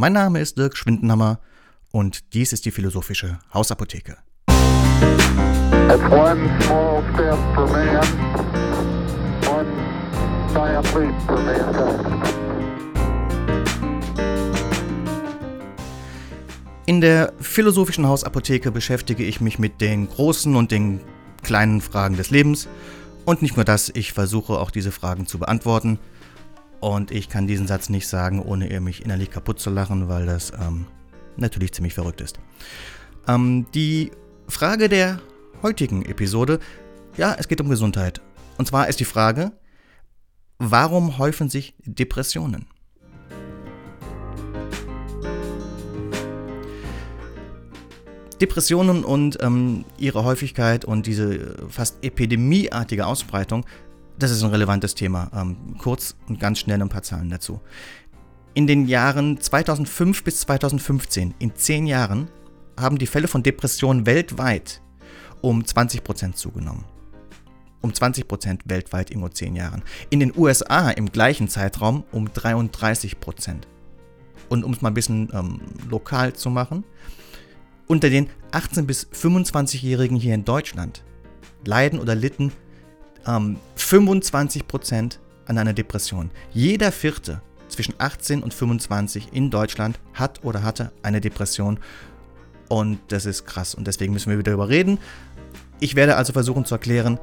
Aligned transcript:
Mein 0.00 0.14
Name 0.14 0.40
ist 0.40 0.56
Dirk 0.56 0.78
Schwindenhammer 0.78 1.40
und 1.92 2.32
dies 2.32 2.54
ist 2.54 2.64
die 2.64 2.70
philosophische 2.70 3.38
Hausapotheke. 3.52 4.16
In 16.86 17.02
der 17.02 17.34
philosophischen 17.38 18.06
Hausapotheke 18.06 18.72
beschäftige 18.72 19.24
ich 19.24 19.42
mich 19.42 19.58
mit 19.58 19.82
den 19.82 20.08
großen 20.08 20.56
und 20.56 20.70
den 20.70 21.00
kleinen 21.42 21.82
Fragen 21.82 22.16
des 22.16 22.30
Lebens. 22.30 22.68
Und 23.26 23.42
nicht 23.42 23.56
nur 23.56 23.66
das, 23.66 23.90
ich 23.92 24.14
versuche 24.14 24.54
auch 24.60 24.70
diese 24.70 24.92
Fragen 24.92 25.26
zu 25.26 25.38
beantworten. 25.38 25.98
Und 26.80 27.10
ich 27.10 27.28
kann 27.28 27.46
diesen 27.46 27.66
Satz 27.66 27.90
nicht 27.90 28.08
sagen, 28.08 28.42
ohne 28.42 28.70
ihr 28.70 28.80
mich 28.80 29.04
innerlich 29.04 29.30
kaputt 29.30 29.60
zu 29.60 29.70
lachen, 29.70 30.08
weil 30.08 30.26
das 30.26 30.52
ähm, 30.58 30.86
natürlich 31.36 31.72
ziemlich 31.72 31.94
verrückt 31.94 32.22
ist. 32.22 32.40
Ähm, 33.28 33.66
die 33.74 34.10
Frage 34.48 34.88
der 34.88 35.20
heutigen 35.62 36.04
Episode, 36.04 36.58
ja, 37.16 37.36
es 37.38 37.48
geht 37.48 37.60
um 37.60 37.68
Gesundheit. 37.68 38.22
Und 38.56 38.66
zwar 38.66 38.88
ist 38.88 38.98
die 38.98 39.04
Frage, 39.04 39.52
warum 40.58 41.18
häufen 41.18 41.50
sich 41.50 41.74
Depressionen? 41.84 42.66
Depressionen 48.40 49.04
und 49.04 49.36
ähm, 49.42 49.84
ihre 49.98 50.24
Häufigkeit 50.24 50.86
und 50.86 51.06
diese 51.06 51.56
fast 51.68 52.02
epidemieartige 52.02 53.06
Ausbreitung 53.06 53.66
das 54.22 54.30
ist 54.30 54.42
ein 54.42 54.50
relevantes 54.50 54.94
Thema. 54.94 55.30
Ähm, 55.34 55.76
kurz 55.78 56.14
und 56.28 56.38
ganz 56.38 56.58
schnell 56.58 56.80
ein 56.80 56.88
paar 56.88 57.02
Zahlen 57.02 57.30
dazu. 57.30 57.60
In 58.54 58.66
den 58.66 58.86
Jahren 58.86 59.40
2005 59.40 60.24
bis 60.24 60.40
2015, 60.40 61.34
in 61.38 61.54
zehn 61.54 61.86
Jahren, 61.86 62.28
haben 62.78 62.98
die 62.98 63.06
Fälle 63.06 63.28
von 63.28 63.42
Depressionen 63.42 64.06
weltweit 64.06 64.82
um 65.40 65.62
20% 65.62 66.34
zugenommen. 66.34 66.84
Um 67.80 67.92
20% 67.92 68.60
weltweit 68.66 69.10
in 69.10 69.20
nur 69.20 69.32
zehn 69.32 69.56
Jahren. 69.56 69.82
In 70.10 70.20
den 70.20 70.36
USA 70.36 70.90
im 70.90 71.10
gleichen 71.10 71.48
Zeitraum 71.48 72.04
um 72.12 72.28
33%. 72.28 73.16
Und 74.48 74.64
um 74.64 74.72
es 74.72 74.82
mal 74.82 74.90
ein 74.90 74.94
bisschen 74.94 75.30
ähm, 75.32 75.60
lokal 75.88 76.34
zu 76.34 76.50
machen, 76.50 76.84
unter 77.86 78.10
den 78.10 78.28
18- 78.52 78.82
bis 78.82 79.06
25-Jährigen 79.06 80.16
hier 80.16 80.34
in 80.34 80.44
Deutschland 80.44 81.04
leiden 81.64 81.98
oder 81.98 82.14
litten 82.14 82.52
ähm, 83.26 83.56
25% 83.76 85.18
an 85.46 85.58
einer 85.58 85.72
Depression. 85.72 86.30
Jeder 86.52 86.92
Vierte 86.92 87.42
zwischen 87.68 87.94
18 87.98 88.42
und 88.42 88.52
25 88.52 89.28
in 89.32 89.50
Deutschland 89.50 89.98
hat 90.14 90.44
oder 90.44 90.62
hatte 90.62 90.92
eine 91.02 91.20
Depression. 91.20 91.78
Und 92.68 93.00
das 93.08 93.26
ist 93.26 93.46
krass. 93.46 93.74
Und 93.74 93.86
deswegen 93.86 94.12
müssen 94.12 94.30
wir 94.30 94.38
wieder 94.38 94.52
darüber 94.52 94.68
reden. 94.68 94.98
Ich 95.80 95.96
werde 95.96 96.16
also 96.16 96.32
versuchen 96.32 96.64
zu 96.64 96.74
erklären, 96.74 97.18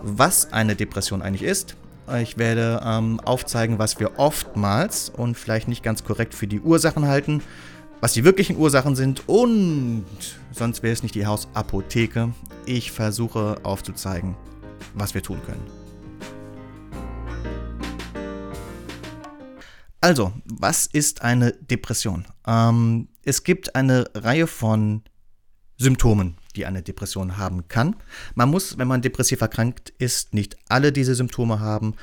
was 0.00 0.52
eine 0.52 0.76
Depression 0.76 1.22
eigentlich 1.22 1.42
ist. 1.42 1.76
Ich 2.20 2.36
werde 2.36 2.82
ähm, 2.84 3.20
aufzeigen, 3.20 3.78
was 3.78 3.98
wir 4.00 4.18
oftmals 4.18 5.08
und 5.08 5.36
vielleicht 5.36 5.68
nicht 5.68 5.82
ganz 5.82 6.04
korrekt 6.04 6.34
für 6.34 6.46
die 6.46 6.60
Ursachen 6.60 7.06
halten, 7.06 7.42
was 8.00 8.12
die 8.12 8.24
wirklichen 8.24 8.56
Ursachen 8.56 8.96
sind 8.96 9.28
und 9.28 10.04
sonst 10.50 10.82
wäre 10.82 10.92
es 10.92 11.04
nicht 11.04 11.14
die 11.14 11.26
Hausapotheke. 11.26 12.34
Ich 12.66 12.90
versuche 12.90 13.58
aufzuzeigen, 13.62 14.34
was 14.94 15.14
wir 15.14 15.22
tun 15.22 15.40
können. 15.44 15.64
Also, 20.00 20.32
was 20.44 20.86
ist 20.86 21.22
eine 21.22 21.52
Depression? 21.52 22.26
Ähm, 22.44 23.08
es 23.24 23.44
gibt 23.44 23.76
eine 23.76 24.10
Reihe 24.14 24.48
von 24.48 25.02
Symptomen, 25.78 26.36
die 26.56 26.66
eine 26.66 26.82
Depression 26.82 27.36
haben 27.36 27.68
kann. 27.68 27.96
Man 28.34 28.50
muss, 28.50 28.78
wenn 28.78 28.88
man 28.88 29.02
depressiv 29.02 29.40
erkrankt 29.40 29.90
ist, 29.98 30.34
nicht 30.34 30.56
alle 30.68 30.92
diese 30.92 31.14
Symptome 31.14 31.60
haben, 31.60 31.94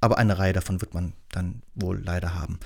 aber 0.00 0.18
eine 0.18 0.38
Reihe 0.38 0.52
davon 0.52 0.80
wird 0.80 0.94
man 0.94 1.14
dann 1.32 1.62
wohl 1.74 2.00
leider 2.04 2.34
haben. 2.34 2.60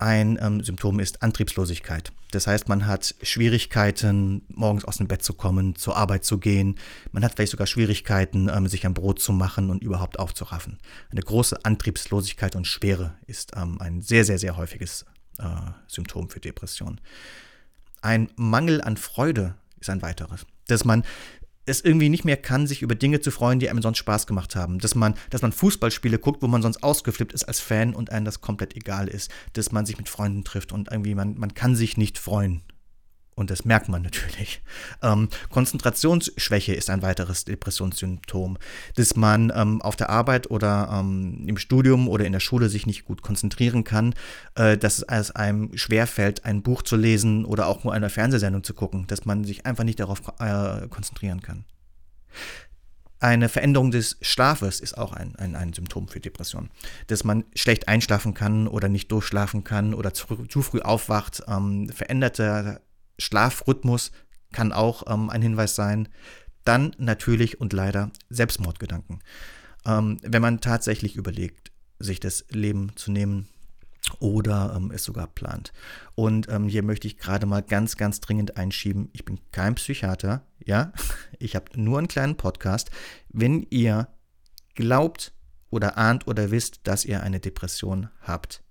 Ein 0.00 0.38
ähm, 0.40 0.64
Symptom 0.64 0.98
ist 0.98 1.22
Antriebslosigkeit. 1.22 2.10
Das 2.30 2.46
heißt, 2.46 2.70
man 2.70 2.86
hat 2.86 3.14
Schwierigkeiten, 3.20 4.40
morgens 4.48 4.86
aus 4.86 4.96
dem 4.96 5.08
Bett 5.08 5.22
zu 5.22 5.34
kommen, 5.34 5.76
zur 5.76 5.94
Arbeit 5.94 6.24
zu 6.24 6.38
gehen. 6.38 6.76
Man 7.12 7.22
hat 7.22 7.34
vielleicht 7.34 7.50
sogar 7.50 7.66
Schwierigkeiten, 7.66 8.48
ähm, 8.48 8.66
sich 8.66 8.86
ein 8.86 8.94
Brot 8.94 9.20
zu 9.20 9.32
machen 9.32 9.68
und 9.68 9.82
überhaupt 9.84 10.18
aufzuraffen. 10.18 10.78
Eine 11.10 11.20
große 11.20 11.66
Antriebslosigkeit 11.66 12.56
und 12.56 12.66
Schwere 12.66 13.12
ist 13.26 13.52
ähm, 13.56 13.78
ein 13.78 14.00
sehr, 14.00 14.24
sehr, 14.24 14.38
sehr 14.38 14.56
häufiges 14.56 15.04
äh, 15.38 15.44
Symptom 15.86 16.30
für 16.30 16.40
Depression. 16.40 16.98
Ein 18.00 18.30
Mangel 18.36 18.80
an 18.80 18.96
Freude 18.96 19.54
ist 19.80 19.90
ein 19.90 20.00
weiteres. 20.00 20.46
Dass 20.66 20.86
man 20.86 21.04
es 21.70 21.82
irgendwie 21.82 22.08
nicht 22.08 22.24
mehr 22.24 22.36
kann, 22.36 22.66
sich 22.66 22.82
über 22.82 22.94
Dinge 22.94 23.20
zu 23.20 23.30
freuen, 23.30 23.60
die 23.60 23.70
einem 23.70 23.82
sonst 23.82 23.98
Spaß 23.98 24.26
gemacht 24.26 24.56
haben. 24.56 24.78
Dass 24.78 24.94
man, 24.94 25.14
dass 25.30 25.42
man 25.42 25.52
Fußballspiele 25.52 26.18
guckt, 26.18 26.42
wo 26.42 26.46
man 26.48 26.62
sonst 26.62 26.82
ausgeflippt 26.82 27.32
ist 27.32 27.44
als 27.44 27.60
Fan 27.60 27.94
und 27.94 28.10
einem 28.10 28.24
das 28.24 28.40
komplett 28.40 28.76
egal 28.76 29.08
ist. 29.08 29.30
Dass 29.54 29.72
man 29.72 29.86
sich 29.86 29.96
mit 29.98 30.08
Freunden 30.08 30.44
trifft 30.44 30.72
und 30.72 30.90
irgendwie 30.90 31.14
man, 31.14 31.38
man 31.38 31.54
kann 31.54 31.74
sich 31.74 31.96
nicht 31.96 32.18
freuen. 32.18 32.62
Und 33.34 33.50
das 33.50 33.64
merkt 33.64 33.88
man 33.88 34.02
natürlich. 34.02 34.62
Ähm, 35.02 35.28
Konzentrationsschwäche 35.50 36.74
ist 36.74 36.90
ein 36.90 37.02
weiteres 37.02 37.44
Depressionssymptom, 37.44 38.58
dass 38.96 39.16
man 39.16 39.52
ähm, 39.54 39.80
auf 39.80 39.96
der 39.96 40.10
Arbeit 40.10 40.50
oder 40.50 40.90
ähm, 40.92 41.44
im 41.46 41.56
Studium 41.56 42.08
oder 42.08 42.24
in 42.24 42.32
der 42.32 42.40
Schule 42.40 42.68
sich 42.68 42.86
nicht 42.86 43.04
gut 43.04 43.22
konzentrieren 43.22 43.84
kann, 43.84 44.14
äh, 44.56 44.76
dass 44.76 45.02
es 45.02 45.30
einem 45.30 45.76
schwerfällt, 45.76 46.44
ein 46.44 46.62
Buch 46.62 46.82
zu 46.82 46.96
lesen 46.96 47.44
oder 47.44 47.66
auch 47.66 47.84
nur 47.84 47.94
eine 47.94 48.10
Fernsehsendung 48.10 48.62
zu 48.62 48.74
gucken, 48.74 49.06
dass 49.06 49.24
man 49.24 49.44
sich 49.44 49.64
einfach 49.64 49.84
nicht 49.84 50.00
darauf 50.00 50.20
äh, 50.38 50.88
konzentrieren 50.88 51.40
kann. 51.40 51.64
Eine 53.22 53.50
Veränderung 53.50 53.90
des 53.90 54.16
Schlafes 54.22 54.80
ist 54.80 54.96
auch 54.96 55.12
ein, 55.12 55.36
ein, 55.36 55.54
ein, 55.54 55.74
Symptom 55.74 56.08
für 56.08 56.20
Depression. 56.20 56.70
Dass 57.06 57.22
man 57.22 57.44
schlecht 57.54 57.86
einschlafen 57.86 58.32
kann 58.32 58.66
oder 58.66 58.88
nicht 58.88 59.12
durchschlafen 59.12 59.62
kann 59.62 59.92
oder 59.92 60.14
zu, 60.14 60.46
zu 60.46 60.62
früh 60.62 60.80
aufwacht, 60.80 61.42
ähm, 61.46 61.90
veränderte 61.90 62.80
Schlafrhythmus 63.20 64.10
kann 64.52 64.72
auch 64.72 65.04
ähm, 65.12 65.30
ein 65.30 65.42
Hinweis 65.42 65.74
sein. 65.74 66.08
Dann 66.64 66.94
natürlich 66.98 67.60
und 67.60 67.72
leider 67.72 68.10
Selbstmordgedanken. 68.28 69.20
Ähm, 69.86 70.18
wenn 70.22 70.42
man 70.42 70.60
tatsächlich 70.60 71.16
überlegt, 71.16 71.72
sich 71.98 72.20
das 72.20 72.44
Leben 72.50 72.92
zu 72.96 73.12
nehmen 73.12 73.48
oder 74.18 74.74
ähm, 74.76 74.90
es 74.90 75.04
sogar 75.04 75.26
plant. 75.26 75.72
Und 76.14 76.48
ähm, 76.48 76.68
hier 76.68 76.82
möchte 76.82 77.06
ich 77.06 77.18
gerade 77.18 77.46
mal 77.46 77.62
ganz, 77.62 77.96
ganz 77.96 78.20
dringend 78.20 78.56
einschieben, 78.56 79.10
ich 79.12 79.24
bin 79.24 79.38
kein 79.52 79.74
Psychiater, 79.74 80.44
ja, 80.64 80.92
ich 81.38 81.54
habe 81.54 81.66
nur 81.80 81.98
einen 81.98 82.08
kleinen 82.08 82.36
Podcast. 82.36 82.90
Wenn 83.28 83.62
ihr 83.70 84.08
glaubt 84.74 85.32
oder 85.70 85.96
ahnt 85.98 86.26
oder 86.26 86.50
wisst, 86.50 86.80
dass 86.84 87.04
ihr 87.04 87.22
eine 87.22 87.40
Depression 87.40 88.08
habt, 88.22 88.62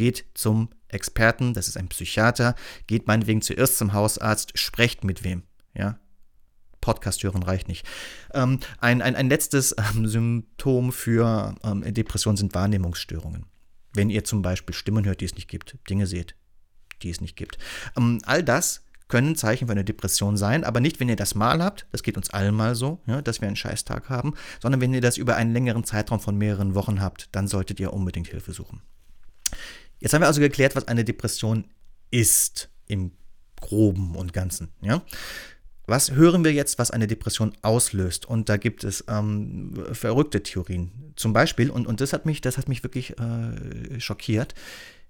geht 0.00 0.24
zum 0.32 0.70
Experten, 0.88 1.52
das 1.52 1.68
ist 1.68 1.76
ein 1.76 1.88
Psychiater, 1.88 2.54
geht 2.86 3.06
meinetwegen 3.06 3.42
zuerst 3.42 3.76
zum 3.76 3.92
Hausarzt, 3.92 4.58
sprecht 4.58 5.04
mit 5.04 5.24
wem, 5.24 5.42
ja. 5.74 5.98
Podcast 6.80 7.22
hören 7.22 7.42
reicht 7.42 7.68
nicht. 7.68 7.86
Ähm, 8.32 8.60
ein, 8.78 9.02
ein, 9.02 9.14
ein 9.14 9.28
letztes 9.28 9.76
ähm, 9.76 10.06
Symptom 10.06 10.90
für 10.90 11.54
ähm, 11.62 11.82
Depression 11.92 12.38
sind 12.38 12.54
Wahrnehmungsstörungen. 12.54 13.44
Wenn 13.92 14.08
ihr 14.08 14.24
zum 14.24 14.40
Beispiel 14.40 14.74
Stimmen 14.74 15.04
hört, 15.04 15.20
die 15.20 15.26
es 15.26 15.34
nicht 15.34 15.48
gibt, 15.48 15.76
Dinge 15.90 16.06
seht, 16.06 16.34
die 17.02 17.10
es 17.10 17.20
nicht 17.20 17.36
gibt. 17.36 17.58
Ähm, 17.94 18.20
all 18.24 18.42
das 18.42 18.86
können 19.08 19.36
Zeichen 19.36 19.66
für 19.66 19.72
eine 19.72 19.84
Depression 19.84 20.38
sein, 20.38 20.64
aber 20.64 20.80
nicht, 20.80 20.98
wenn 20.98 21.10
ihr 21.10 21.16
das 21.16 21.34
mal 21.34 21.62
habt, 21.62 21.86
das 21.92 22.02
geht 22.02 22.16
uns 22.16 22.30
allen 22.30 22.54
mal 22.54 22.74
so, 22.74 23.02
ja, 23.06 23.20
dass 23.20 23.42
wir 23.42 23.48
einen 23.48 23.56
Scheißtag 23.56 24.08
haben, 24.08 24.32
sondern 24.62 24.80
wenn 24.80 24.94
ihr 24.94 25.02
das 25.02 25.18
über 25.18 25.36
einen 25.36 25.52
längeren 25.52 25.84
Zeitraum 25.84 26.20
von 26.20 26.38
mehreren 26.38 26.74
Wochen 26.74 27.02
habt, 27.02 27.28
dann 27.32 27.46
solltet 27.46 27.78
ihr 27.80 27.92
unbedingt 27.92 28.28
Hilfe 28.28 28.54
suchen. 28.54 28.80
Jetzt 30.00 30.14
haben 30.14 30.22
wir 30.22 30.26
also 30.26 30.40
geklärt, 30.40 30.74
was 30.74 30.88
eine 30.88 31.04
Depression 31.04 31.66
ist 32.10 32.70
im 32.86 33.12
groben 33.60 34.16
und 34.16 34.32
ganzen. 34.32 34.68
Ja? 34.80 35.02
Was 35.86 36.12
hören 36.12 36.44
wir 36.44 36.52
jetzt, 36.52 36.78
was 36.78 36.90
eine 36.90 37.06
Depression 37.06 37.52
auslöst? 37.62 38.24
Und 38.24 38.48
da 38.48 38.56
gibt 38.56 38.84
es 38.84 39.04
ähm, 39.08 39.74
verrückte 39.92 40.42
Theorien. 40.42 41.12
Zum 41.16 41.32
Beispiel, 41.32 41.70
und, 41.70 41.86
und 41.86 42.00
das 42.00 42.12
hat 42.12 42.26
mich, 42.26 42.40
das 42.40 42.58
hat 42.58 42.68
mich 42.68 42.82
wirklich 42.82 43.18
äh, 43.18 44.00
schockiert. 44.00 44.54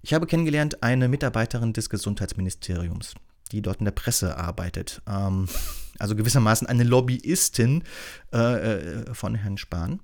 Ich 0.01 0.13
habe 0.13 0.25
kennengelernt 0.25 0.81
eine 0.81 1.07
Mitarbeiterin 1.07 1.73
des 1.73 1.89
Gesundheitsministeriums, 1.89 3.13
die 3.51 3.61
dort 3.61 3.79
in 3.79 3.85
der 3.85 3.91
Presse 3.91 4.37
arbeitet. 4.37 5.01
Ähm, 5.07 5.47
also 5.99 6.15
gewissermaßen 6.15 6.67
eine 6.67 6.83
Lobbyistin 6.83 7.83
äh, 8.33 8.37
äh 8.37 9.13
von 9.13 9.35
Herrn 9.35 9.59
Spahn, 9.59 9.99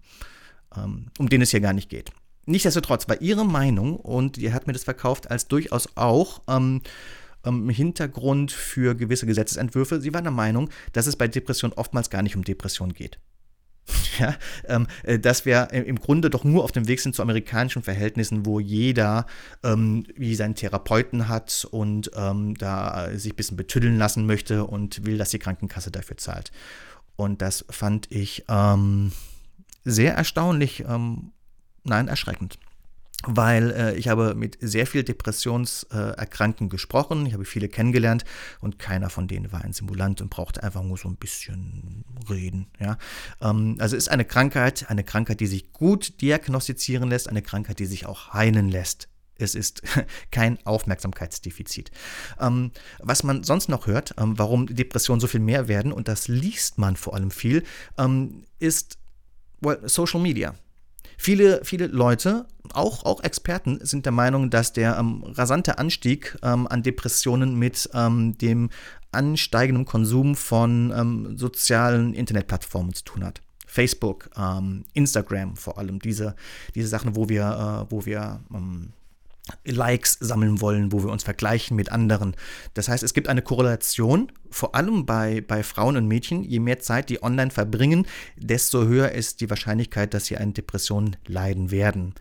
ähm, 0.75 1.07
um 1.17 1.27
den 1.27 1.41
es 1.41 1.50
hier 1.50 1.62
gar 1.62 1.73
nicht 1.73 1.89
geht. 1.89 2.12
Nichtsdestotrotz 2.47 3.09
war 3.09 3.21
ihre 3.21 3.45
Meinung, 3.45 3.97
und 3.97 4.38
die 4.38 4.53
hat 4.53 4.67
mir 4.67 4.73
das 4.73 4.85
verkauft 4.85 5.29
als 5.29 5.49
durchaus 5.49 5.89
auch 5.95 6.41
ähm, 6.47 6.81
ähm, 7.45 7.69
Hintergrund 7.69 8.53
für 8.53 8.95
gewisse 8.95 9.25
Gesetzesentwürfe, 9.25 9.99
sie 9.99 10.13
war 10.13 10.21
der 10.21 10.31
Meinung, 10.31 10.69
dass 10.94 11.07
es 11.07 11.17
bei 11.17 11.27
Depressionen 11.27 11.77
oftmals 11.77 12.09
gar 12.09 12.21
nicht 12.21 12.38
um 12.38 12.45
Depression 12.45 12.94
geht. 12.94 13.19
ja, 14.19 14.35
ähm, 14.65 14.88
äh, 15.03 15.19
dass 15.19 15.45
wir 15.45 15.71
im 15.71 15.99
Grunde 15.99 16.29
doch 16.29 16.45
nur 16.45 16.63
auf 16.63 16.71
dem 16.71 16.88
Weg 16.88 17.01
sind 17.01 17.15
zu 17.15 17.21
amerikanischen 17.21 17.83
Verhältnissen, 17.83 18.45
wo 18.45 18.61
jeder 18.61 19.25
ähm, 19.63 20.05
wie 20.15 20.35
seinen 20.35 20.55
Therapeuten 20.55 21.27
hat 21.27 21.67
und 21.69 22.11
ähm, 22.15 22.55
da 22.55 23.09
sich 23.13 23.33
ein 23.33 23.35
bisschen 23.35 23.57
betüddeln 23.57 23.97
lassen 23.97 24.25
möchte 24.25 24.63
und 24.63 25.05
will, 25.05 25.17
dass 25.17 25.31
die 25.31 25.39
Krankenkasse 25.39 25.91
dafür 25.91 26.15
zahlt. 26.15 26.53
Und 27.17 27.41
das 27.41 27.65
fand 27.69 28.09
ich 28.09 28.45
ähm, 28.47 29.11
sehr 29.83 30.15
erstaunlich, 30.15 30.85
ähm, 30.88 31.31
nein, 31.88 32.07
erschreckend 32.07 32.60
weil 33.25 33.72
äh, 33.72 33.95
ich 33.95 34.07
habe 34.07 34.36
mit 34.36 34.57
sehr 34.62 34.86
viel 34.86 35.04
Depressionserkrankten 35.04 36.68
äh, 36.68 36.69
gesprochen, 36.69 37.25
ich 37.25 37.34
habe 37.34 37.45
viele 37.45 37.68
kennengelernt 37.68 38.24
und 38.62 38.78
keiner 38.78 39.10
von 39.10 39.28
denen 39.28 39.51
war 39.51 39.63
ein 39.63 39.74
Simulant 39.74 40.22
und 40.22 40.30
brauchte 40.30 40.63
einfach 40.63 40.84
nur 40.84 40.98
so 40.98 41.10
ein 41.10 41.16
bisschen 41.16 42.06
reden. 42.30 42.68
Ja? 42.80 42.98
Ähm, 43.42 43.78
also 43.80 43.95
ist 43.95 44.10
eine 44.10 44.25
Krankheit, 44.25 44.89
eine 44.89 45.04
Krankheit, 45.04 45.39
die 45.39 45.48
sich 45.48 45.74
gut 45.74 46.22
diagnostizieren 46.22 47.10
lässt, 47.10 47.28
eine 47.28 47.42
Krankheit, 47.42 47.80
die 47.80 47.86
sich 47.86 48.06
auch 48.06 48.34
heilen 48.34 48.69
lässt. 48.69 49.07
Es 49.39 49.56
ist 49.56 49.81
kein 50.31 50.63
Aufmerksamkeitsdefizit. 50.66 51.92
Ähm, 52.39 52.72
was 53.00 53.24
man 53.24 53.44
sonst 53.44 53.68
noch 53.68 53.88
hört, 53.88 54.13
ähm, 54.19 54.38
warum 54.38 54.68
Depressionen 54.68 55.19
so 55.19 55.28
viel 55.28 55.39
mehr 55.39 55.68
werden, 55.68 55.92
und 55.92 56.07
das 56.07 56.28
liest 56.28 56.78
man 56.78 56.95
vor 56.95 57.16
allem 57.16 57.31
viel, 57.31 57.63
ähm, 57.98 58.44
ist 58.60 59.00
well, 59.60 59.80
Social 59.86 60.22
Media. 60.22 60.54
Viele, 61.17 61.61
viele 61.63 61.87
Leute, 61.87 62.45
auch, 62.73 63.03
auch 63.03 63.23
Experten, 63.23 63.79
sind 63.81 64.05
der 64.05 64.13
Meinung, 64.13 64.49
dass 64.49 64.71
der 64.71 64.97
ähm, 64.97 65.23
rasante 65.23 65.79
Anstieg 65.79 66.37
ähm, 66.43 66.67
an 66.67 66.83
Depressionen 66.83 67.55
mit 67.55 67.89
ähm, 67.93 68.37
dem 68.37 68.69
ansteigenden 69.11 69.85
Konsum 69.85 70.35
von 70.35 70.93
ähm, 70.95 71.37
sozialen 71.37 72.13
Internetplattformen 72.13 72.93
zu 72.93 73.03
tun 73.03 73.25
hat. 73.25 73.41
Facebook, 73.65 74.29
ähm, 74.37 74.85
Instagram 74.93 75.55
vor 75.55 75.77
allem, 75.77 75.99
diese, 75.99 76.35
diese 76.75 76.87
Sachen, 76.87 77.15
wo 77.15 77.29
wir, 77.29 77.87
äh, 77.89 77.91
wo 77.91 78.05
wir 78.05 78.41
ähm, 78.53 78.93
Likes 79.65 80.17
sammeln 80.19 80.61
wollen, 80.61 80.91
wo 80.91 81.03
wir 81.03 81.11
uns 81.11 81.23
vergleichen 81.23 81.75
mit 81.75 81.91
anderen. 81.91 82.35
Das 82.73 82.88
heißt, 82.89 83.03
es 83.03 83.13
gibt 83.13 83.27
eine 83.27 83.41
Korrelation, 83.41 84.31
vor 84.49 84.75
allem 84.75 85.05
bei, 85.05 85.41
bei 85.41 85.63
Frauen 85.63 85.97
und 85.97 86.07
Mädchen. 86.07 86.44
Je 86.44 86.59
mehr 86.59 86.79
Zeit 86.79 87.09
die 87.09 87.21
online 87.23 87.51
verbringen, 87.51 88.07
desto 88.35 88.85
höher 88.85 89.11
ist 89.11 89.41
die 89.41 89.49
Wahrscheinlichkeit, 89.49 90.13
dass 90.13 90.25
sie 90.25 90.38
an 90.38 90.53
Depressionen 90.53 91.17
leiden 91.27 91.71
werden. 91.71 92.15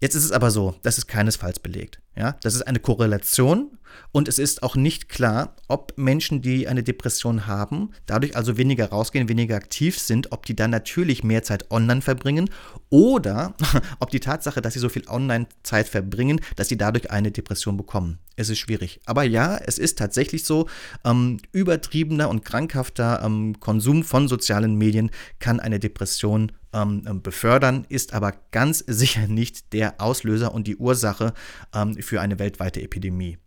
Jetzt 0.00 0.14
ist 0.14 0.24
es 0.24 0.32
aber 0.32 0.50
so, 0.50 0.74
das 0.82 0.98
ist 0.98 1.06
keinesfalls 1.06 1.58
belegt. 1.58 2.00
Ja? 2.16 2.36
Das 2.42 2.54
ist 2.54 2.62
eine 2.62 2.80
Korrelation 2.80 3.70
und 4.12 4.28
es 4.28 4.38
ist 4.38 4.62
auch 4.62 4.76
nicht 4.76 5.08
klar, 5.08 5.56
ob 5.68 5.94
Menschen, 5.96 6.42
die 6.42 6.68
eine 6.68 6.82
Depression 6.82 7.46
haben, 7.46 7.92
dadurch 8.04 8.36
also 8.36 8.58
weniger 8.58 8.90
rausgehen, 8.90 9.28
weniger 9.28 9.56
aktiv 9.56 9.98
sind, 9.98 10.32
ob 10.32 10.44
die 10.44 10.54
dann 10.54 10.70
natürlich 10.70 11.24
mehr 11.24 11.42
Zeit 11.42 11.70
online 11.70 12.02
verbringen 12.02 12.50
oder 12.90 13.54
ob 14.00 14.10
die 14.10 14.20
Tatsache, 14.20 14.60
dass 14.60 14.74
sie 14.74 14.80
so 14.80 14.88
viel 14.88 15.08
Online-Zeit 15.08 15.88
verbringen, 15.88 16.40
dass 16.56 16.68
sie 16.68 16.76
dadurch 16.76 17.10
eine 17.10 17.30
Depression 17.30 17.76
bekommen. 17.76 18.18
Es 18.36 18.50
ist 18.50 18.58
schwierig. 18.58 19.00
Aber 19.06 19.22
ja, 19.22 19.56
es 19.56 19.78
ist 19.78 19.98
tatsächlich 19.98 20.44
so, 20.44 20.68
ähm, 21.04 21.38
übertriebener 21.52 22.28
und 22.28 22.44
krankhafter 22.44 23.22
ähm, 23.24 23.58
Konsum 23.60 24.04
von 24.04 24.28
sozialen 24.28 24.76
Medien 24.76 25.10
kann 25.38 25.58
eine 25.58 25.80
Depression 25.80 26.52
ähm, 26.76 27.02
ähm, 27.08 27.22
befördern, 27.22 27.86
ist 27.88 28.12
aber 28.12 28.34
ganz 28.52 28.84
sicher 28.86 29.26
nicht 29.26 29.72
der 29.72 30.00
Auslöser 30.00 30.54
und 30.54 30.66
die 30.66 30.76
Ursache 30.76 31.32
ähm, 31.74 31.94
für 31.94 32.20
eine 32.20 32.38
weltweite 32.38 32.82
Epidemie. 32.82 33.38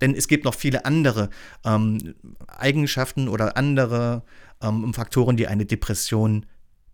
Denn 0.00 0.14
es 0.14 0.28
gibt 0.28 0.44
noch 0.44 0.54
viele 0.54 0.84
andere 0.84 1.30
ähm, 1.64 2.14
Eigenschaften 2.46 3.28
oder 3.28 3.56
andere 3.56 4.22
ähm, 4.62 4.94
Faktoren, 4.94 5.36
die 5.36 5.48
eine 5.48 5.66
Depression 5.66 6.46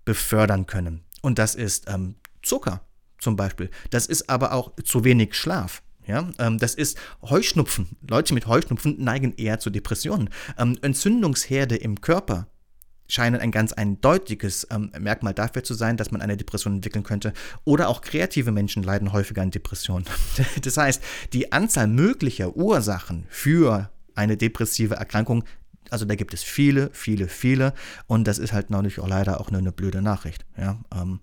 befördern 0.05 0.67
können. 0.67 1.05
Und 1.21 1.39
das 1.39 1.55
ist 1.55 1.89
ähm, 1.89 2.17
Zucker 2.43 2.83
zum 3.19 3.37
Beispiel. 3.37 3.71
Das 3.91 4.07
ist 4.07 4.31
aber 4.31 4.53
auch 4.53 4.73
zu 4.85 5.05
wenig 5.05 5.35
Schlaf. 5.35 5.83
Ja, 6.07 6.31
ähm, 6.39 6.59
das 6.59 6.75
ist 6.75 6.99
Heuschnupfen. 7.23 7.89
Leute 8.09 8.33
mit 8.33 8.47
Heuschnupfen 8.47 9.03
neigen 9.03 9.35
eher 9.37 9.59
zu 9.59 9.69
Depressionen. 9.69 10.31
Ähm, 10.57 10.79
Entzündungsherde 10.81 11.77
im 11.77 12.01
Körper 12.01 12.47
scheinen 13.09 13.41
ein 13.41 13.51
ganz 13.51 13.73
eindeutiges 13.73 14.67
ähm, 14.71 14.93
Merkmal 14.99 15.35
dafür 15.35 15.65
zu 15.65 15.75
sein, 15.75 15.97
dass 15.97 16.11
man 16.11 16.21
eine 16.21 16.37
Depression 16.37 16.75
entwickeln 16.77 17.03
könnte. 17.03 17.33
Oder 17.65 17.89
auch 17.89 18.03
kreative 18.03 18.53
Menschen 18.53 18.83
leiden 18.83 19.13
häufiger 19.13 19.43
an 19.43 19.51
Depressionen. 19.51 20.05
das 20.63 20.77
heißt, 20.77 21.03
die 21.33 21.51
Anzahl 21.53 21.89
möglicher 21.89 22.55
Ursachen 22.55 23.27
für 23.31 23.91
eine 24.15 24.37
depressive 24.37 24.97
Erkrankung, 24.97 25.45
also 25.91 26.05
da 26.05 26.15
gibt 26.15 26.35
es 26.35 26.43
viele, 26.43 26.91
viele, 26.93 27.29
viele. 27.29 27.73
Und 28.07 28.27
das 28.27 28.39
ist 28.39 28.53
halt 28.53 28.71
natürlich 28.71 29.01
auch 29.01 29.09
leider 29.09 29.41
auch 29.41 29.51
nur 29.51 29.61
eine 29.61 29.73
blöde 29.73 30.03
Nachricht. 30.03 30.45
Ja, 30.59 30.79
ähm, 30.95 31.21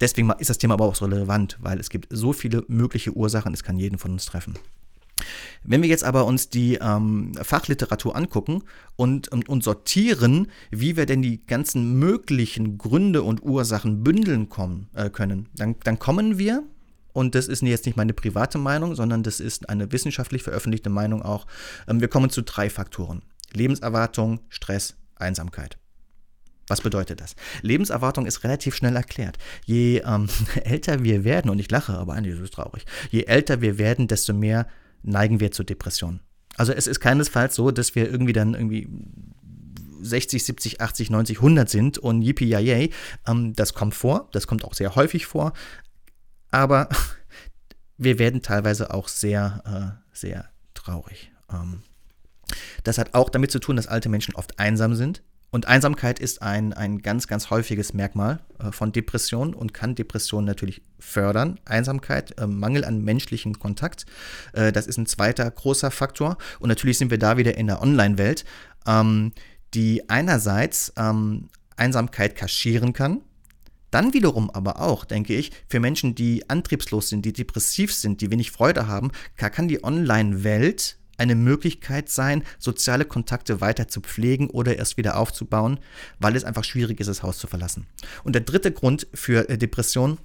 deswegen 0.00 0.30
ist 0.38 0.50
das 0.50 0.58
Thema 0.58 0.74
aber 0.74 0.84
auch 0.84 0.94
so 0.94 1.06
relevant, 1.06 1.56
weil 1.60 1.80
es 1.80 1.88
gibt 1.88 2.08
so 2.10 2.32
viele 2.32 2.64
mögliche 2.68 3.12
Ursachen, 3.12 3.54
es 3.54 3.62
kann 3.62 3.78
jeden 3.78 3.98
von 3.98 4.12
uns 4.12 4.26
treffen. 4.26 4.54
Wenn 5.62 5.82
wir 5.82 5.88
jetzt 5.88 6.04
aber 6.04 6.24
uns 6.24 6.48
die 6.48 6.76
ähm, 6.76 7.32
Fachliteratur 7.40 8.16
angucken 8.16 8.62
und, 8.96 9.28
und, 9.28 9.48
und, 9.48 9.62
sortieren, 9.62 10.48
wie 10.70 10.96
wir 10.96 11.06
denn 11.06 11.22
die 11.22 11.44
ganzen 11.44 11.98
möglichen 11.98 12.78
Gründe 12.78 13.22
und 13.22 13.42
Ursachen 13.42 14.02
bündeln 14.02 14.48
kommen, 14.48 14.88
äh, 14.94 15.10
können, 15.10 15.48
dann, 15.54 15.76
dann 15.84 15.98
kommen 15.98 16.38
wir, 16.38 16.62
und 17.12 17.34
das 17.34 17.48
ist 17.48 17.62
jetzt 17.62 17.86
nicht 17.86 17.96
meine 17.96 18.14
private 18.14 18.58
Meinung, 18.58 18.94
sondern 18.94 19.22
das 19.22 19.40
ist 19.40 19.68
eine 19.68 19.92
wissenschaftlich 19.92 20.42
veröffentlichte 20.42 20.90
Meinung 20.90 21.22
auch, 21.22 21.46
ähm, 21.88 22.00
wir 22.00 22.08
kommen 22.08 22.30
zu 22.30 22.42
drei 22.42 22.70
Faktoren. 22.70 23.22
Lebenserwartung, 23.52 24.40
Stress, 24.48 24.94
Einsamkeit. 25.16 25.76
Was 26.68 26.80
bedeutet 26.82 27.20
das? 27.20 27.34
Lebenserwartung 27.62 28.26
ist 28.26 28.44
relativ 28.44 28.76
schnell 28.76 28.94
erklärt. 28.94 29.38
Je 29.66 29.98
ähm, 29.98 30.28
älter 30.64 31.02
wir 31.02 31.24
werden, 31.24 31.50
und 31.50 31.58
ich 31.58 31.70
lache, 31.70 31.98
aber 31.98 32.14
eigentlich 32.14 32.36
ist 32.36 32.40
es 32.40 32.50
traurig, 32.52 32.86
je 33.10 33.24
älter 33.24 33.60
wir 33.60 33.76
werden, 33.76 34.06
desto 34.06 34.32
mehr 34.32 34.68
neigen 35.02 35.40
wir 35.40 35.50
zu 35.52 35.64
Depressionen. 35.64 36.20
Also 36.56 36.72
es 36.72 36.86
ist 36.86 37.00
keinesfalls 37.00 37.54
so, 37.54 37.70
dass 37.70 37.94
wir 37.94 38.10
irgendwie 38.10 38.32
dann 38.32 38.54
irgendwie 38.54 38.88
60, 40.02 40.44
70, 40.44 40.80
80, 40.80 41.10
90, 41.10 41.38
100 41.38 41.68
sind 41.68 41.98
und 41.98 42.22
yippie 42.22 42.46
yay. 42.46 42.90
Ähm, 43.26 43.54
das 43.54 43.74
kommt 43.74 43.94
vor, 43.94 44.28
das 44.32 44.46
kommt 44.46 44.64
auch 44.64 44.74
sehr 44.74 44.94
häufig 44.94 45.26
vor, 45.26 45.52
aber 46.50 46.88
wir 47.98 48.18
werden 48.18 48.42
teilweise 48.42 48.92
auch 48.92 49.08
sehr, 49.08 49.98
äh, 50.12 50.16
sehr 50.16 50.48
traurig. 50.74 51.32
Ähm, 51.52 51.82
das 52.84 52.98
hat 52.98 53.14
auch 53.14 53.28
damit 53.28 53.50
zu 53.50 53.60
tun, 53.60 53.76
dass 53.76 53.86
alte 53.86 54.08
Menschen 54.08 54.34
oft 54.34 54.58
einsam 54.58 54.94
sind. 54.94 55.22
Und 55.50 55.66
Einsamkeit 55.66 56.20
ist 56.20 56.42
ein, 56.42 56.72
ein 56.72 57.02
ganz, 57.02 57.26
ganz 57.26 57.50
häufiges 57.50 57.92
Merkmal 57.92 58.40
äh, 58.58 58.70
von 58.70 58.92
Depressionen 58.92 59.52
und 59.54 59.74
kann 59.74 59.94
Depressionen 59.94 60.46
natürlich 60.46 60.82
fördern. 60.98 61.58
Einsamkeit, 61.64 62.38
äh, 62.38 62.46
Mangel 62.46 62.84
an 62.84 63.02
menschlichem 63.02 63.58
Kontakt, 63.58 64.06
äh, 64.52 64.70
das 64.70 64.86
ist 64.86 64.96
ein 64.96 65.06
zweiter 65.06 65.50
großer 65.50 65.90
Faktor. 65.90 66.38
Und 66.60 66.68
natürlich 66.68 66.98
sind 66.98 67.10
wir 67.10 67.18
da 67.18 67.36
wieder 67.36 67.56
in 67.56 67.66
der 67.66 67.82
Online-Welt, 67.82 68.44
ähm, 68.86 69.32
die 69.74 70.08
einerseits 70.08 70.92
ähm, 70.96 71.48
Einsamkeit 71.76 72.36
kaschieren 72.36 72.92
kann, 72.92 73.22
dann 73.90 74.14
wiederum 74.14 74.50
aber 74.50 74.80
auch, 74.80 75.04
denke 75.04 75.34
ich, 75.34 75.50
für 75.68 75.80
Menschen, 75.80 76.14
die 76.14 76.48
antriebslos 76.48 77.08
sind, 77.08 77.24
die 77.24 77.32
depressiv 77.32 77.92
sind, 77.92 78.20
die 78.20 78.30
wenig 78.30 78.52
Freude 78.52 78.86
haben, 78.86 79.10
kann 79.36 79.66
die 79.66 79.82
Online-Welt 79.82 80.96
eine 81.20 81.34
Möglichkeit 81.34 82.08
sein, 82.08 82.42
soziale 82.58 83.04
Kontakte 83.04 83.60
weiter 83.60 83.86
zu 83.86 84.00
pflegen 84.00 84.48
oder 84.50 84.76
erst 84.76 84.96
wieder 84.96 85.16
aufzubauen, 85.16 85.78
weil 86.18 86.34
es 86.34 86.44
einfach 86.44 86.64
schwierig 86.64 86.98
ist, 86.98 87.06
das 87.06 87.22
Haus 87.22 87.38
zu 87.38 87.46
verlassen. 87.46 87.86
Und 88.24 88.34
der 88.34 88.42
dritte 88.42 88.72
Grund 88.72 89.06
für 89.14 89.48
äh, 89.48 89.58
Depression, 89.58 90.18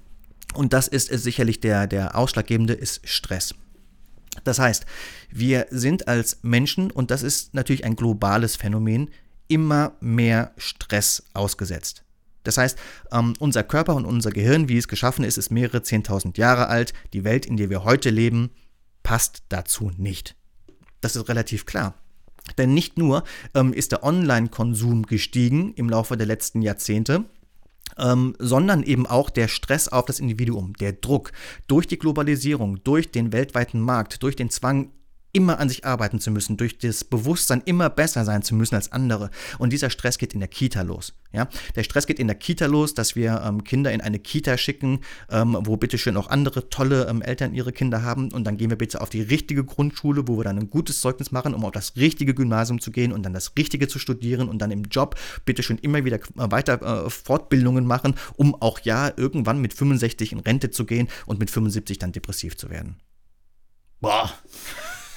und 0.54 0.72
das 0.72 0.88
ist 0.88 1.12
äh, 1.12 1.18
sicherlich 1.18 1.60
der, 1.60 1.86
der 1.86 2.16
ausschlaggebende, 2.16 2.72
ist 2.72 3.06
Stress. 3.06 3.54
Das 4.44 4.58
heißt, 4.58 4.86
wir 5.30 5.66
sind 5.70 6.08
als 6.08 6.38
Menschen, 6.42 6.90
und 6.90 7.10
das 7.10 7.22
ist 7.22 7.54
natürlich 7.54 7.84
ein 7.84 7.96
globales 7.96 8.56
Phänomen, 8.56 9.10
immer 9.48 9.92
mehr 10.00 10.52
Stress 10.56 11.24
ausgesetzt. 11.34 12.02
Das 12.42 12.58
heißt, 12.58 12.78
ähm, 13.12 13.34
unser 13.38 13.64
Körper 13.64 13.94
und 13.96 14.04
unser 14.04 14.30
Gehirn, 14.30 14.68
wie 14.68 14.78
es 14.78 14.88
geschaffen 14.88 15.24
ist, 15.24 15.36
ist 15.36 15.50
mehrere 15.50 15.78
10.000 15.78 16.38
Jahre 16.38 16.68
alt. 16.68 16.92
Die 17.12 17.24
Welt, 17.24 17.44
in 17.44 17.56
der 17.56 17.70
wir 17.70 17.84
heute 17.84 18.10
leben, 18.10 18.50
passt 19.02 19.42
dazu 19.48 19.90
nicht. 19.96 20.36
Das 21.00 21.16
ist 21.16 21.28
relativ 21.28 21.66
klar. 21.66 21.94
Denn 22.58 22.74
nicht 22.74 22.96
nur 22.96 23.24
ähm, 23.54 23.72
ist 23.72 23.92
der 23.92 24.04
Online-Konsum 24.04 25.04
gestiegen 25.04 25.74
im 25.74 25.88
Laufe 25.88 26.16
der 26.16 26.26
letzten 26.26 26.62
Jahrzehnte, 26.62 27.24
ähm, 27.98 28.36
sondern 28.38 28.82
eben 28.82 29.06
auch 29.06 29.30
der 29.30 29.48
Stress 29.48 29.88
auf 29.88 30.04
das 30.04 30.20
Individuum, 30.20 30.74
der 30.74 30.92
Druck 30.92 31.32
durch 31.66 31.86
die 31.86 31.98
Globalisierung, 31.98 32.82
durch 32.84 33.10
den 33.10 33.32
weltweiten 33.32 33.80
Markt, 33.80 34.22
durch 34.22 34.36
den 34.36 34.50
Zwang, 34.50 34.90
immer 35.36 35.60
an 35.60 35.68
sich 35.68 35.84
arbeiten 35.84 36.18
zu 36.18 36.30
müssen, 36.30 36.56
durch 36.56 36.78
das 36.78 37.04
Bewusstsein 37.04 37.60
immer 37.66 37.90
besser 37.90 38.24
sein 38.24 38.40
zu 38.40 38.54
müssen 38.54 38.74
als 38.74 38.90
andere. 38.90 39.30
Und 39.58 39.70
dieser 39.70 39.90
Stress 39.90 40.16
geht 40.16 40.32
in 40.32 40.40
der 40.40 40.48
Kita 40.48 40.80
los. 40.80 41.12
Ja? 41.30 41.46
Der 41.74 41.82
Stress 41.82 42.06
geht 42.06 42.18
in 42.18 42.26
der 42.26 42.36
Kita 42.36 42.64
los, 42.64 42.94
dass 42.94 43.16
wir 43.16 43.42
ähm, 43.44 43.62
Kinder 43.62 43.92
in 43.92 44.00
eine 44.00 44.18
Kita 44.18 44.56
schicken, 44.56 45.00
ähm, 45.30 45.58
wo 45.60 45.76
bitteschön 45.76 46.16
auch 46.16 46.30
andere 46.30 46.70
tolle 46.70 47.06
ähm, 47.08 47.20
Eltern 47.20 47.52
ihre 47.52 47.72
Kinder 47.72 48.02
haben. 48.02 48.32
Und 48.32 48.44
dann 48.44 48.56
gehen 48.56 48.70
wir 48.70 48.78
bitte 48.78 49.02
auf 49.02 49.10
die 49.10 49.20
richtige 49.20 49.62
Grundschule, 49.62 50.26
wo 50.26 50.38
wir 50.38 50.44
dann 50.44 50.58
ein 50.58 50.70
gutes 50.70 51.02
Zeugnis 51.02 51.32
machen, 51.32 51.52
um 51.52 51.66
auf 51.66 51.72
das 51.72 51.96
richtige 51.96 52.32
Gymnasium 52.32 52.80
zu 52.80 52.90
gehen 52.90 53.12
und 53.12 53.22
dann 53.22 53.34
das 53.34 53.52
Richtige 53.58 53.88
zu 53.88 53.98
studieren 53.98 54.48
und 54.48 54.58
dann 54.60 54.70
im 54.70 54.84
Job 54.84 55.16
bitteschön 55.44 55.76
immer 55.76 56.06
wieder 56.06 56.16
äh, 56.16 56.50
weiter 56.50 56.80
äh, 57.04 57.10
Fortbildungen 57.10 57.84
machen, 57.84 58.14
um 58.36 58.54
auch 58.54 58.80
ja 58.80 59.12
irgendwann 59.14 59.60
mit 59.60 59.74
65 59.74 60.32
in 60.32 60.38
Rente 60.38 60.70
zu 60.70 60.86
gehen 60.86 61.08
und 61.26 61.38
mit 61.38 61.50
75 61.50 61.98
dann 61.98 62.12
depressiv 62.12 62.56
zu 62.56 62.70
werden. 62.70 62.96
Boah. 64.00 64.32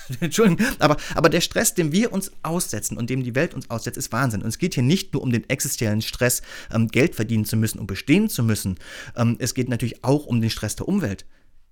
Entschuldigung, 0.19 0.65
aber, 0.79 0.97
aber 1.15 1.29
der 1.29 1.41
Stress, 1.41 1.73
dem 1.73 1.91
wir 1.91 2.11
uns 2.11 2.31
aussetzen 2.43 2.97
und 2.97 3.09
dem 3.09 3.23
die 3.23 3.35
Welt 3.35 3.53
uns 3.53 3.69
aussetzt, 3.69 3.97
ist 3.97 4.11
Wahnsinn. 4.11 4.41
Und 4.41 4.49
es 4.49 4.57
geht 4.57 4.73
hier 4.73 4.83
nicht 4.83 5.13
nur 5.13 5.21
um 5.21 5.31
den 5.31 5.49
existenziellen 5.49 6.01
Stress, 6.01 6.41
ähm, 6.73 6.87
Geld 6.87 7.15
verdienen 7.15 7.45
zu 7.45 7.57
müssen 7.57 7.79
und 7.79 7.87
bestehen 7.87 8.29
zu 8.29 8.43
müssen. 8.43 8.77
Ähm, 9.15 9.37
es 9.39 9.53
geht 9.53 9.69
natürlich 9.69 10.03
auch 10.03 10.25
um 10.25 10.41
den 10.41 10.49
Stress 10.49 10.75
der 10.75 10.87
Umwelt. 10.87 11.25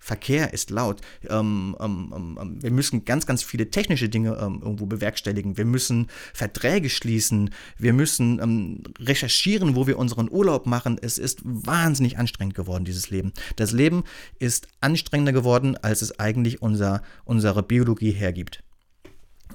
Verkehr 0.07 0.53
ist 0.53 0.69
laut. 0.69 1.01
Ähm, 1.29 1.75
ähm, 1.81 2.13
ähm, 2.15 2.39
ähm, 2.41 2.63
wir 2.63 2.71
müssen 2.71 3.03
ganz, 3.03 3.25
ganz 3.25 3.43
viele 3.43 3.69
technische 3.69 4.07
Dinge 4.07 4.37
ähm, 4.41 4.61
irgendwo 4.63 4.85
bewerkstelligen. 4.85 5.57
Wir 5.57 5.65
müssen 5.65 6.07
Verträge 6.33 6.89
schließen. 6.89 7.49
Wir 7.77 7.91
müssen 7.91 8.83
recherchieren, 8.99 9.75
wo 9.75 9.85
wir 9.85 9.99
unseren 9.99 10.31
Urlaub 10.31 10.65
machen. 10.65 10.97
Es 11.01 11.17
ist 11.17 11.41
wahnsinnig 11.43 12.17
anstrengend 12.17 12.55
geworden, 12.55 12.85
dieses 12.85 13.09
Leben. 13.09 13.33
Das 13.57 13.73
Leben 13.73 14.05
ist 14.39 14.69
anstrengender 14.79 15.33
geworden, 15.33 15.75
als 15.75 16.01
es 16.01 16.17
eigentlich 16.21 16.61
unser, 16.61 17.01
unsere 17.25 17.61
Biologie 17.61 18.11
hergibt. 18.11 18.63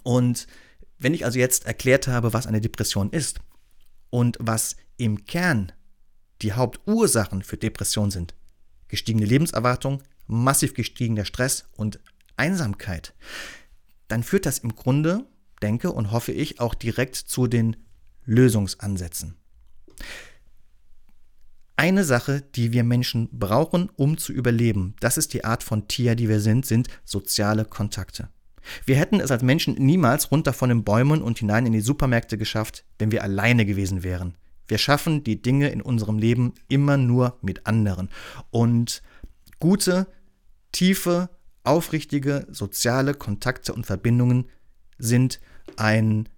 Und 0.03 0.47
wenn 0.99 1.15
ich 1.15 1.25
also 1.25 1.39
jetzt 1.39 1.65
erklärt 1.65 2.09
habe, 2.09 2.35
was 2.35 2.47
eine 2.47 2.61
Depression 2.61 3.09
ist 3.09 3.41
und 4.11 4.37
was 4.39 4.77
im 4.99 5.25
Kern 5.25 5.73
die 6.43 6.53
Hauptursachen 6.53 7.43
für 7.43 7.57
Depression 7.57 8.11
sind, 8.11 8.35
gestiegene 8.89 9.25
Lebenserwartung, 9.25 10.03
massiv 10.33 10.75
gestiegener 10.75 11.25
Stress 11.25 11.67
und 11.77 12.01
Einsamkeit, 12.37 13.15
dann 14.09 14.23
führt 14.23 14.47
das 14.47 14.59
im 14.59 14.75
Grunde, 14.75 15.27
denke 15.63 15.93
und 15.93 16.11
hoffe 16.11 16.33
ich, 16.33 16.61
auch 16.61 16.75
direkt 16.75 17.17
zu 17.17 17.47
den 17.47 17.77
Lösungsansätzen. 18.25 19.37
Eine 21.77 22.05
Sache, 22.05 22.43
die 22.55 22.73
wir 22.73 22.85
Menschen 22.85 23.29
brauchen, 23.33 23.91
um 23.97 24.19
zu 24.19 24.33
überleben, 24.33 24.95
das 25.01 25.17
ist 25.17 25.33
die 25.35 25.45
Art 25.45 25.63
von 25.63 25.89
Tier, 25.89 26.15
die 26.15 26.29
wir 26.29 26.41
sind, 26.41 26.67
sind 26.67 26.89
soziale 27.05 27.65
Kontakte. 27.65 28.29
Wir 28.85 28.97
hätten 28.97 29.21
es 29.21 29.31
als 29.31 29.43
Menschen 29.43 29.75
niemals 29.75 30.31
runter 30.31 30.53
von 30.53 30.69
den 30.69 30.85
Bäumen 30.85 31.23
und 31.23 31.39
hinein 31.39 31.67
in 31.67 31.73
die 31.73 31.81
Supermärkte 31.81 32.39
geschafft, 32.39 32.85
wenn 32.99 33.11
wir 33.11 33.25
alleine 33.25 33.67
gewesen 33.67 34.05
wären. 34.05 34.37
Wir 34.69 34.79
schaffen 34.79 35.25
die 35.25 35.43
Dinge 35.43 35.71
in 35.71 35.83
unserem 35.83 36.19
Leben 36.19 36.55
immer 36.69 36.97
nur 36.97 37.39
mit 37.43 37.67
anderen. 37.67 38.09
Und 38.51 39.03
gute 39.59 40.07
Tiefe, 40.73 41.31
aufrichtige 41.65 42.47
soziale 42.51 43.15
Kontakte 43.15 43.73
und 43.73 43.87
Verbindungen 43.87 44.49
sind 44.99 45.41
ein, 45.77 46.29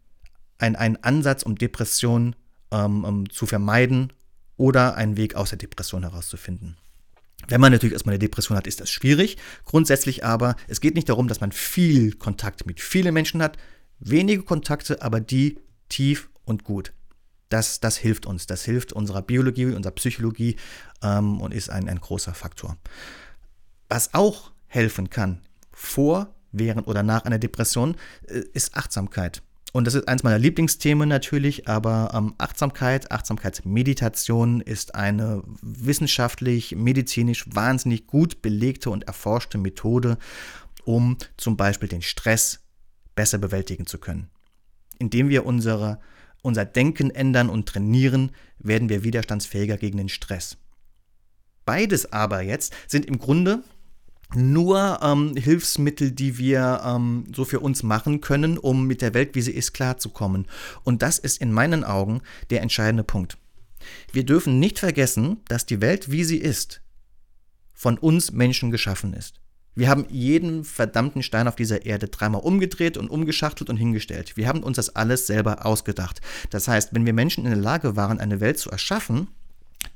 ein, 0.58 0.76
ein 0.76 1.02
Ansatz, 1.02 1.42
um 1.42 1.56
Depressionen 1.56 2.36
ähm, 2.70 3.04
um, 3.04 3.30
zu 3.30 3.46
vermeiden 3.46 4.12
oder 4.56 4.96
einen 4.96 5.16
Weg 5.16 5.34
aus 5.34 5.50
der 5.50 5.58
Depression 5.58 6.02
herauszufinden. 6.02 6.76
Wenn 7.48 7.60
man 7.60 7.72
natürlich 7.72 7.92
erstmal 7.92 8.14
eine 8.14 8.20
Depression 8.20 8.56
hat, 8.56 8.66
ist 8.66 8.80
das 8.80 8.90
schwierig. 8.90 9.36
Grundsätzlich 9.64 10.24
aber, 10.24 10.56
es 10.66 10.80
geht 10.80 10.94
nicht 10.94 11.08
darum, 11.08 11.28
dass 11.28 11.40
man 11.40 11.52
viel 11.52 12.12
Kontakt 12.12 12.66
mit 12.66 12.80
vielen 12.80 13.12
Menschen 13.12 13.42
hat, 13.42 13.58
wenige 13.98 14.42
Kontakte, 14.42 15.02
aber 15.02 15.20
die 15.20 15.58
tief 15.88 16.30
und 16.44 16.64
gut. 16.64 16.92
Das, 17.50 17.80
das 17.80 17.96
hilft 17.96 18.26
uns, 18.26 18.46
das 18.46 18.64
hilft 18.64 18.92
unserer 18.92 19.22
Biologie, 19.22 19.66
unserer 19.66 19.92
Psychologie 19.92 20.56
ähm, 21.02 21.40
und 21.40 21.52
ist 21.52 21.70
ein, 21.70 21.88
ein 21.88 22.00
großer 22.00 22.34
Faktor. 22.34 22.78
Was 23.94 24.12
auch 24.12 24.50
helfen 24.66 25.08
kann, 25.08 25.40
vor, 25.70 26.34
während 26.50 26.88
oder 26.88 27.04
nach 27.04 27.26
einer 27.26 27.38
Depression, 27.38 27.94
äh, 28.26 28.40
ist 28.52 28.74
Achtsamkeit. 28.74 29.40
Und 29.72 29.86
das 29.86 29.94
ist 29.94 30.08
eins 30.08 30.24
meiner 30.24 30.40
Lieblingsthemen 30.40 31.08
natürlich, 31.08 31.68
aber 31.68 32.10
ähm, 32.12 32.34
Achtsamkeit, 32.38 33.12
Achtsamkeitsmeditation 33.12 34.60
ist 34.62 34.96
eine 34.96 35.44
wissenschaftlich, 35.62 36.74
medizinisch 36.74 37.44
wahnsinnig 37.54 38.08
gut 38.08 38.42
belegte 38.42 38.90
und 38.90 39.04
erforschte 39.04 39.58
Methode, 39.58 40.18
um 40.82 41.16
zum 41.36 41.56
Beispiel 41.56 41.88
den 41.88 42.02
Stress 42.02 42.64
besser 43.14 43.38
bewältigen 43.38 43.86
zu 43.86 43.98
können. 43.98 44.28
Indem 44.98 45.28
wir 45.28 45.46
unsere, 45.46 46.00
unser 46.42 46.64
Denken 46.64 47.10
ändern 47.10 47.48
und 47.48 47.68
trainieren, 47.68 48.32
werden 48.58 48.88
wir 48.88 49.04
widerstandsfähiger 49.04 49.76
gegen 49.76 49.98
den 49.98 50.08
Stress. 50.08 50.56
Beides 51.64 52.12
aber 52.12 52.42
jetzt 52.42 52.74
sind 52.88 53.06
im 53.06 53.18
Grunde 53.20 53.62
nur 54.36 55.00
ähm, 55.02 55.36
Hilfsmittel, 55.36 56.10
die 56.10 56.38
wir 56.38 56.82
ähm, 56.84 57.24
so 57.34 57.44
für 57.44 57.60
uns 57.60 57.82
machen 57.82 58.20
können, 58.20 58.58
um 58.58 58.86
mit 58.86 59.02
der 59.02 59.14
Welt, 59.14 59.34
wie 59.34 59.42
sie 59.42 59.52
ist, 59.52 59.72
klarzukommen. 59.72 60.46
Und 60.82 61.02
das 61.02 61.18
ist 61.18 61.40
in 61.40 61.52
meinen 61.52 61.84
Augen 61.84 62.20
der 62.50 62.62
entscheidende 62.62 63.04
Punkt. 63.04 63.38
Wir 64.12 64.24
dürfen 64.24 64.58
nicht 64.58 64.78
vergessen, 64.78 65.38
dass 65.48 65.66
die 65.66 65.80
Welt, 65.80 66.10
wie 66.10 66.24
sie 66.24 66.38
ist, 66.38 66.80
von 67.72 67.98
uns 67.98 68.32
Menschen 68.32 68.70
geschaffen 68.70 69.12
ist. 69.12 69.40
Wir 69.74 69.88
haben 69.88 70.06
jeden 70.08 70.62
verdammten 70.62 71.22
Stein 71.22 71.48
auf 71.48 71.56
dieser 71.56 71.84
Erde 71.84 72.08
dreimal 72.08 72.42
umgedreht 72.42 72.96
und 72.96 73.10
umgeschachtelt 73.10 73.68
und 73.70 73.76
hingestellt. 73.76 74.36
Wir 74.36 74.46
haben 74.46 74.62
uns 74.62 74.76
das 74.76 74.94
alles 74.94 75.26
selber 75.26 75.66
ausgedacht. 75.66 76.20
Das 76.50 76.68
heißt, 76.68 76.94
wenn 76.94 77.06
wir 77.06 77.12
Menschen 77.12 77.44
in 77.44 77.50
der 77.50 77.60
Lage 77.60 77.96
waren, 77.96 78.20
eine 78.20 78.40
Welt 78.40 78.58
zu 78.58 78.70
erschaffen, 78.70 79.28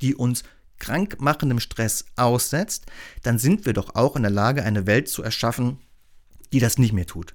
die 0.00 0.16
uns 0.16 0.42
krankmachendem 0.78 1.60
Stress 1.60 2.06
aussetzt, 2.16 2.86
dann 3.22 3.38
sind 3.38 3.66
wir 3.66 3.72
doch 3.72 3.94
auch 3.94 4.16
in 4.16 4.22
der 4.22 4.30
Lage, 4.30 4.62
eine 4.62 4.86
Welt 4.86 5.08
zu 5.08 5.22
erschaffen, 5.22 5.78
die 6.52 6.60
das 6.60 6.78
nicht 6.78 6.92
mehr 6.92 7.06
tut. 7.06 7.34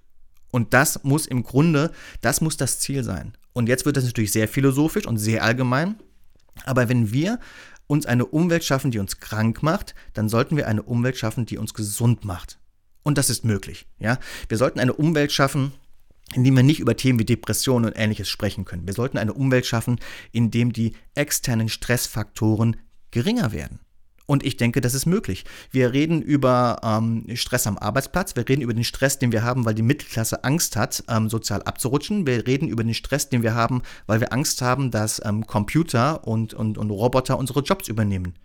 Und 0.51 0.73
das 0.73 1.03
muss 1.03 1.25
im 1.25 1.43
Grunde, 1.43 1.91
das 2.21 2.41
muss 2.41 2.57
das 2.57 2.79
Ziel 2.79 3.03
sein. 3.03 3.35
Und 3.53 3.67
jetzt 3.69 3.85
wird 3.85 3.97
das 3.97 4.03
natürlich 4.05 4.31
sehr 4.31 4.47
philosophisch 4.47 5.07
und 5.07 5.17
sehr 5.17 5.43
allgemein. 5.43 5.95
Aber 6.65 6.89
wenn 6.89 7.11
wir 7.11 7.39
uns 7.87 8.05
eine 8.05 8.25
Umwelt 8.25 8.63
schaffen, 8.63 8.91
die 8.91 8.99
uns 8.99 9.19
krank 9.19 9.63
macht, 9.63 9.95
dann 10.13 10.29
sollten 10.29 10.55
wir 10.57 10.67
eine 10.67 10.83
Umwelt 10.83 11.17
schaffen, 11.17 11.45
die 11.45 11.57
uns 11.57 11.73
gesund 11.73 12.25
macht. 12.25 12.59
Und 13.03 13.17
das 13.17 13.29
ist 13.29 13.43
möglich. 13.43 13.87
Ja? 13.99 14.19
Wir 14.47 14.57
sollten 14.57 14.79
eine 14.79 14.93
Umwelt 14.93 15.31
schaffen, 15.31 15.73
in 16.33 16.43
dem 16.43 16.55
wir 16.55 16.63
nicht 16.63 16.79
über 16.79 16.95
Themen 16.95 17.19
wie 17.19 17.25
Depressionen 17.25 17.85
und 17.85 17.97
ähnliches 17.97 18.29
sprechen 18.29 18.65
können. 18.65 18.87
Wir 18.87 18.93
sollten 18.93 19.17
eine 19.17 19.33
Umwelt 19.33 19.65
schaffen, 19.65 19.99
in 20.31 20.51
dem 20.51 20.71
die 20.71 20.93
externen 21.15 21.69
Stressfaktoren 21.69 22.77
geringer 23.13 23.51
werden. 23.51 23.79
Und 24.25 24.45
ich 24.45 24.55
denke, 24.55 24.79
das 24.79 24.93
ist 24.93 25.05
möglich. 25.05 25.43
Wir 25.71 25.91
reden 25.91 26.21
über 26.21 26.79
ähm, 26.81 27.25
Stress 27.35 27.67
am 27.67 27.77
Arbeitsplatz, 27.77 28.35
wir 28.35 28.47
reden 28.47 28.61
über 28.61 28.73
den 28.73 28.85
Stress, 28.85 29.19
den 29.19 29.33
wir 29.33 29.43
haben, 29.43 29.65
weil 29.65 29.75
die 29.75 29.81
Mittelklasse 29.81 30.43
Angst 30.43 30.75
hat, 30.77 31.03
ähm, 31.09 31.29
sozial 31.29 31.61
abzurutschen. 31.63 32.25
Wir 32.25 32.47
reden 32.47 32.69
über 32.69 32.83
den 32.83 32.93
Stress, 32.93 33.29
den 33.29 33.43
wir 33.43 33.53
haben, 33.53 33.81
weil 34.07 34.21
wir 34.21 34.31
Angst 34.31 34.61
haben, 34.61 34.91
dass 34.91 35.21
ähm, 35.25 35.45
Computer 35.45 36.25
und, 36.25 36.53
und, 36.53 36.77
und 36.77 36.89
Roboter 36.89 37.37
unsere 37.37 37.61
Jobs 37.61 37.89
übernehmen. 37.89 38.35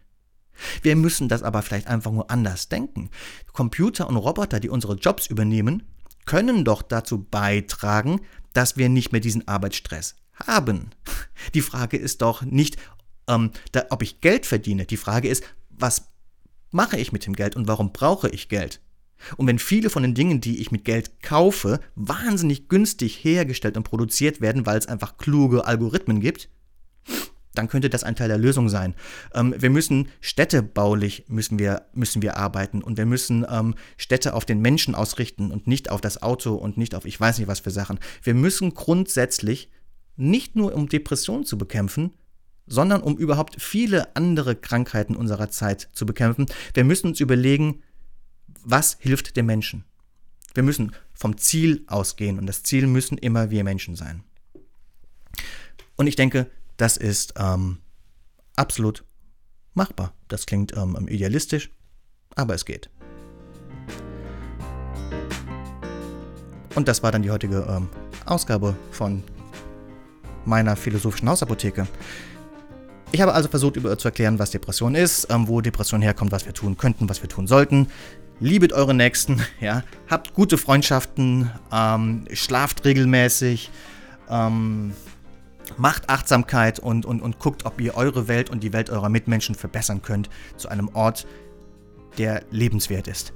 Wir 0.82 0.96
müssen 0.96 1.28
das 1.28 1.44
aber 1.44 1.62
vielleicht 1.62 1.86
einfach 1.86 2.10
nur 2.10 2.30
anders 2.30 2.68
denken. 2.68 3.10
Computer 3.52 4.08
und 4.08 4.16
Roboter, 4.16 4.58
die 4.58 4.70
unsere 4.70 4.94
Jobs 4.94 5.28
übernehmen, 5.28 5.84
können 6.26 6.64
doch 6.64 6.82
dazu 6.82 7.22
beitragen, 7.22 8.20
dass 8.52 8.76
wir 8.76 8.88
nicht 8.88 9.12
mehr 9.12 9.20
diesen 9.20 9.46
Arbeitsstress 9.46 10.16
haben. 10.46 10.90
Die 11.54 11.62
Frage 11.62 11.96
ist 11.96 12.22
doch 12.22 12.42
nicht, 12.42 12.76
ähm, 13.28 13.50
da, 13.72 13.84
ob 13.90 14.02
ich 14.02 14.20
Geld 14.20 14.46
verdiene. 14.46 14.86
Die 14.86 14.96
Frage 14.96 15.28
ist, 15.28 15.44
was 15.70 16.08
mache 16.70 16.98
ich 16.98 17.12
mit 17.12 17.26
dem 17.26 17.34
Geld 17.34 17.56
und 17.56 17.68
warum 17.68 17.92
brauche 17.92 18.28
ich 18.28 18.48
Geld? 18.48 18.80
Und 19.36 19.46
wenn 19.46 19.58
viele 19.58 19.90
von 19.90 20.02
den 20.02 20.14
Dingen, 20.14 20.40
die 20.40 20.60
ich 20.60 20.70
mit 20.70 20.84
Geld 20.84 21.22
kaufe, 21.22 21.80
wahnsinnig 21.96 22.68
günstig 22.68 23.24
hergestellt 23.24 23.76
und 23.76 23.82
produziert 23.82 24.40
werden, 24.40 24.64
weil 24.64 24.78
es 24.78 24.86
einfach 24.86 25.16
kluge 25.16 25.66
Algorithmen 25.66 26.20
gibt, 26.20 26.48
dann 27.54 27.68
könnte 27.68 27.90
das 27.90 28.04
ein 28.04 28.14
Teil 28.14 28.28
der 28.28 28.38
Lösung 28.38 28.68
sein. 28.68 28.94
Ähm, 29.34 29.54
wir 29.58 29.70
müssen 29.70 30.08
städtebaulich 30.20 31.24
müssen 31.28 31.58
wir, 31.58 31.86
müssen 31.92 32.22
wir 32.22 32.36
arbeiten 32.36 32.82
und 32.82 32.96
wir 32.96 33.06
müssen 33.06 33.44
ähm, 33.50 33.74
Städte 33.96 34.34
auf 34.34 34.44
den 34.44 34.60
Menschen 34.60 34.94
ausrichten 34.94 35.50
und 35.50 35.66
nicht 35.66 35.90
auf 35.90 36.00
das 36.00 36.22
Auto 36.22 36.54
und 36.54 36.76
nicht 36.76 36.94
auf 36.94 37.04
ich 37.04 37.18
weiß 37.18 37.38
nicht 37.38 37.48
was 37.48 37.60
für 37.60 37.72
Sachen. 37.72 37.98
Wir 38.22 38.34
müssen 38.34 38.74
grundsätzlich 38.74 39.70
nicht 40.16 40.54
nur 40.54 40.74
um 40.74 40.88
Depressionen 40.88 41.44
zu 41.44 41.58
bekämpfen, 41.58 42.12
sondern 42.68 43.02
um 43.02 43.16
überhaupt 43.16 43.60
viele 43.60 44.14
andere 44.16 44.54
Krankheiten 44.56 45.16
unserer 45.16 45.50
Zeit 45.50 45.88
zu 45.92 46.06
bekämpfen. 46.06 46.46
Wir 46.74 46.84
müssen 46.84 47.08
uns 47.08 47.20
überlegen, 47.20 47.82
was 48.64 48.96
hilft 49.00 49.36
dem 49.36 49.46
Menschen. 49.46 49.84
Wir 50.54 50.62
müssen 50.62 50.92
vom 51.14 51.36
Ziel 51.36 51.84
ausgehen 51.86 52.38
und 52.38 52.46
das 52.46 52.62
Ziel 52.62 52.86
müssen 52.86 53.18
immer 53.18 53.50
wir 53.50 53.64
Menschen 53.64 53.96
sein. 53.96 54.22
Und 55.96 56.06
ich 56.06 56.16
denke, 56.16 56.50
das 56.76 56.96
ist 56.96 57.34
ähm, 57.36 57.78
absolut 58.56 59.04
machbar. 59.74 60.14
Das 60.28 60.46
klingt 60.46 60.76
ähm, 60.76 61.08
idealistisch, 61.08 61.70
aber 62.34 62.54
es 62.54 62.64
geht. 62.64 62.90
Und 66.74 66.86
das 66.86 67.02
war 67.02 67.10
dann 67.10 67.22
die 67.22 67.30
heutige 67.30 67.66
ähm, 67.68 67.88
Ausgabe 68.24 68.76
von 68.92 69.24
meiner 70.44 70.76
philosophischen 70.76 71.28
Hausapotheke. 71.28 71.86
Ich 73.10 73.22
habe 73.22 73.32
also 73.32 73.48
versucht, 73.48 73.76
über 73.76 73.96
zu 73.96 74.08
erklären, 74.08 74.38
was 74.38 74.50
Depression 74.50 74.94
ist, 74.94 75.28
ähm, 75.30 75.48
wo 75.48 75.60
Depression 75.60 76.02
herkommt, 76.02 76.30
was 76.30 76.44
wir 76.44 76.52
tun 76.52 76.76
könnten, 76.76 77.08
was 77.08 77.22
wir 77.22 77.28
tun 77.28 77.46
sollten. 77.46 77.88
Liebet 78.38 78.72
eure 78.72 78.92
Nächsten, 78.94 79.40
ja, 79.60 79.82
habt 80.08 80.34
gute 80.34 80.58
Freundschaften, 80.58 81.50
ähm, 81.72 82.26
schlaft 82.32 82.84
regelmäßig, 82.84 83.70
ähm, 84.28 84.92
macht 85.78 86.10
Achtsamkeit 86.10 86.78
und, 86.78 87.06
und, 87.06 87.22
und 87.22 87.38
guckt, 87.38 87.64
ob 87.64 87.80
ihr 87.80 87.96
eure 87.96 88.28
Welt 88.28 88.50
und 88.50 88.62
die 88.62 88.74
Welt 88.74 88.90
eurer 88.90 89.08
Mitmenschen 89.08 89.54
verbessern 89.54 90.02
könnt 90.02 90.28
zu 90.56 90.68
einem 90.68 90.90
Ort, 90.92 91.26
der 92.18 92.42
lebenswert 92.50 93.08
ist. 93.08 93.32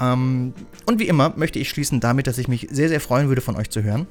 Ähm, 0.00 0.52
und 0.86 0.98
wie 0.98 1.06
immer 1.06 1.32
möchte 1.36 1.60
ich 1.60 1.70
schließen 1.70 2.00
damit, 2.00 2.26
dass 2.26 2.38
ich 2.38 2.48
mich 2.48 2.66
sehr, 2.70 2.88
sehr 2.88 3.00
freuen 3.00 3.28
würde, 3.28 3.40
von 3.40 3.56
euch 3.56 3.70
zu 3.70 3.84
hören. 3.84 4.08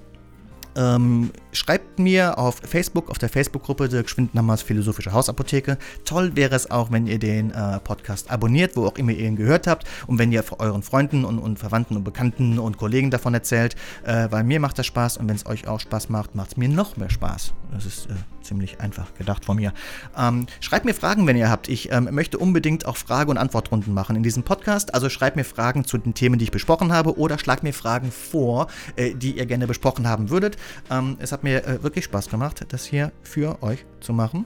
Ähm, 0.75 1.31
schreibt 1.51 1.99
mir 1.99 2.37
auf 2.37 2.57
Facebook, 2.57 3.09
auf 3.09 3.17
der 3.17 3.29
Facebook-Gruppe 3.29 3.89
Dirk 3.89 4.09
Schwindnammers 4.09 4.61
Philosophische 4.61 5.11
Hausapotheke. 5.11 5.77
Toll 6.05 6.35
wäre 6.35 6.55
es 6.55 6.71
auch, 6.71 6.91
wenn 6.91 7.07
ihr 7.07 7.19
den 7.19 7.51
äh, 7.51 7.79
Podcast 7.79 8.31
abonniert, 8.31 8.75
wo 8.75 8.85
auch 8.85 8.97
immer 8.97 9.11
ihr 9.11 9.27
ihn 9.27 9.35
gehört 9.35 9.67
habt 9.67 9.85
und 10.07 10.17
wenn 10.17 10.31
ihr 10.31 10.43
euren 10.59 10.83
Freunden 10.83 11.25
und, 11.25 11.39
und 11.39 11.59
Verwandten 11.59 11.97
und 11.97 12.03
Bekannten 12.03 12.59
und 12.59 12.77
Kollegen 12.77 13.11
davon 13.11 13.33
erzählt, 13.33 13.75
äh, 14.05 14.27
weil 14.29 14.43
mir 14.43 14.59
macht 14.59 14.79
das 14.79 14.85
Spaß 14.85 15.17
und 15.17 15.27
wenn 15.27 15.35
es 15.35 15.45
euch 15.45 15.67
auch 15.67 15.79
Spaß 15.79 16.09
macht, 16.09 16.35
macht 16.35 16.51
es 16.51 16.57
mir 16.57 16.69
noch 16.69 16.97
mehr 16.97 17.09
Spaß. 17.09 17.53
Das 17.71 17.85
ist 17.85 18.05
äh, 18.07 18.13
ziemlich 18.41 18.79
einfach 18.79 19.13
gedacht 19.15 19.45
von 19.45 19.57
mir. 19.57 19.73
Ähm, 20.17 20.47
schreibt 20.59 20.85
mir 20.85 20.93
Fragen, 20.93 21.27
wenn 21.27 21.37
ihr 21.37 21.49
habt. 21.49 21.69
Ich 21.69 21.91
ähm, 21.91 22.09
möchte 22.11 22.37
unbedingt 22.37 22.85
auch 22.85 22.97
Frage- 22.97 23.31
und 23.31 23.37
Antwortrunden 23.37 23.93
machen 23.93 24.15
in 24.15 24.23
diesem 24.23 24.43
Podcast. 24.43 24.93
Also 24.93 25.09
schreibt 25.09 25.35
mir 25.35 25.43
Fragen 25.43 25.85
zu 25.85 25.97
den 25.97 26.13
Themen, 26.13 26.39
die 26.39 26.45
ich 26.45 26.51
besprochen 26.51 26.91
habe 26.91 27.17
oder 27.17 27.37
schlagt 27.37 27.63
mir 27.63 27.73
Fragen 27.73 28.11
vor, 28.11 28.67
äh, 28.95 29.13
die 29.13 29.37
ihr 29.37 29.45
gerne 29.45 29.67
besprochen 29.67 30.07
haben 30.07 30.29
würdet. 30.29 30.57
Ähm, 30.89 31.17
es 31.19 31.31
hat 31.31 31.43
mir 31.43 31.65
äh, 31.65 31.83
wirklich 31.83 32.05
Spaß 32.05 32.29
gemacht, 32.29 32.65
das 32.69 32.85
hier 32.85 33.11
für 33.23 33.61
euch 33.61 33.85
zu 33.99 34.13
machen. 34.13 34.45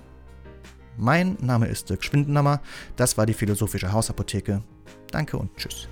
Mein 0.98 1.38
Name 1.42 1.68
ist 1.68 1.90
Dirk 1.90 2.04
Schwindenhammer. 2.04 2.62
Das 2.96 3.18
war 3.18 3.26
die 3.26 3.34
Philosophische 3.34 3.92
Hausapotheke. 3.92 4.62
Danke 5.12 5.38
und 5.38 5.56
tschüss. 5.58 5.88